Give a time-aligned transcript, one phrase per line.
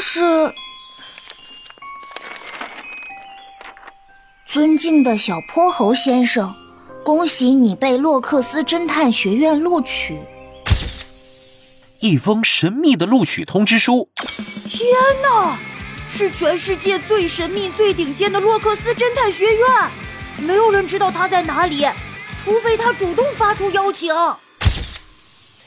[0.00, 0.54] 这是，
[4.46, 6.54] 尊敬的小泼猴先生，
[7.04, 10.18] 恭喜你被洛克斯侦探学院录取。
[11.98, 14.08] 一封神秘的录取通知书。
[14.64, 14.88] 天
[15.20, 15.58] 哪，
[16.08, 19.90] 是全世界最神秘、最顶尖的洛克斯侦探学院，
[20.38, 21.86] 没有人知道他在哪里，
[22.42, 24.10] 除非他主动发出邀请。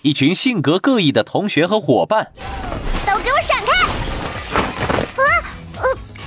[0.01, 2.31] 一群性格各异的同学和伙伴，
[3.05, 3.87] 都给我闪开！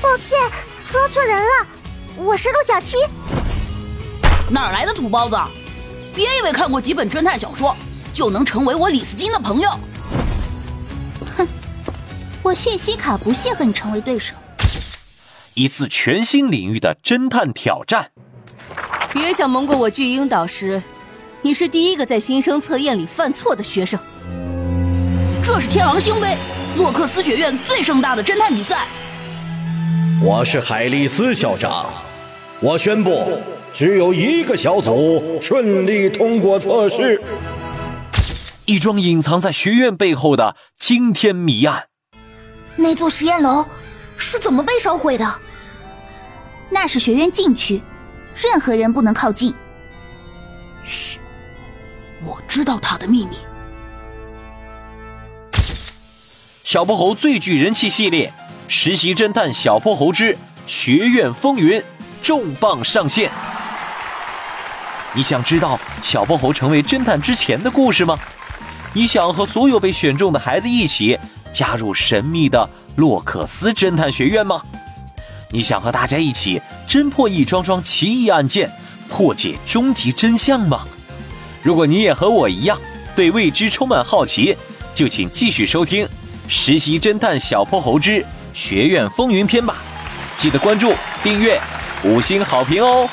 [0.01, 0.39] 抱歉，
[0.85, 1.67] 抓错人了，
[2.17, 2.97] 我是陆小七。
[4.51, 5.37] 哪来的土包子？
[6.15, 7.75] 别以为看过几本侦探小说
[8.13, 9.71] 就能成为我李斯金的朋友。
[11.37, 11.49] 哼
[12.43, 14.35] 我谢希卡不屑和你成为对手。
[15.55, 18.11] 一次全新领域的侦探挑战。
[19.13, 20.83] 别想蒙过我巨婴导师，
[21.41, 23.99] 你是第一个在新生测验里犯错的学生。
[25.43, 26.37] 这是天狼星杯，
[26.77, 28.87] 洛克斯学院最盛大的侦探比赛。
[30.23, 31.93] 我是海利斯校长，
[32.61, 33.39] 我宣布，
[33.73, 37.23] 只有一个小组顺利通过测试。
[38.65, 41.89] 一桩隐藏在学院背后的惊天谜案。
[42.77, 43.67] 那座实验楼
[44.17, 45.39] 是怎么被烧毁的？
[46.71, 47.83] 那是学院禁区，
[48.35, 49.55] 任何人不能靠近。
[50.85, 51.19] 嘘，
[52.25, 53.37] 我知道他的秘密。
[56.65, 58.33] 小泼猴最具人气系列
[58.69, 60.37] 《实习侦探小泼猴之
[60.67, 61.81] 学院风云》
[62.21, 63.31] 重磅上线。
[65.13, 68.19] 你想知道小泼猴成为侦探之前的故事吗？
[68.93, 71.19] 你想和所有被选中的孩子一起？
[71.53, 74.61] 加入神秘的洛克斯侦探学院吗？
[75.51, 78.71] 你想和大家一起侦破一桩桩奇异案件，
[79.09, 80.85] 破解终极真相吗？
[81.63, 82.79] 如果你也和我一样
[83.15, 84.55] 对未知充满好奇，
[84.93, 86.05] 就请继续收听
[86.49, 88.23] 《实习侦探小泼猴之
[88.57, 89.77] 学院风云篇》吧！
[90.35, 91.61] 记得关注、订阅、
[92.03, 93.07] 五星好评哦！